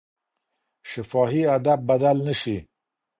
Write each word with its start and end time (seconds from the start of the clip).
شفاهي 0.89 1.43
ادب 1.55 1.79
بدل 1.87 2.17
نه 2.27 2.33
شي. 2.41 2.57